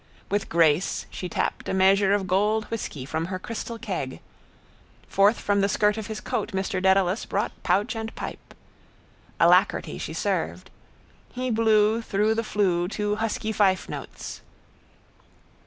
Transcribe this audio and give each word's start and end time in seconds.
With 0.31 0.49
grace 0.49 1.05
she 1.11 1.29
tapped 1.29 1.69
a 1.69 1.75
measure 1.75 2.11
of 2.15 2.25
gold 2.25 2.63
whisky 2.71 3.05
from 3.05 3.25
her 3.25 3.37
crystal 3.37 3.77
keg. 3.77 4.19
Forth 5.07 5.39
from 5.39 5.61
the 5.61 5.69
skirt 5.69 5.95
of 5.95 6.07
his 6.07 6.19
coat 6.19 6.53
Mr 6.53 6.81
Dedalus 6.81 7.27
brought 7.27 7.51
pouch 7.61 7.95
and 7.95 8.15
pipe. 8.15 8.55
Alacrity 9.39 9.99
she 9.99 10.13
served. 10.13 10.71
He 11.31 11.51
blew 11.51 12.01
through 12.01 12.33
the 12.33 12.43
flue 12.43 12.87
two 12.87 13.17
husky 13.17 13.51
fifenotes. 13.51 14.41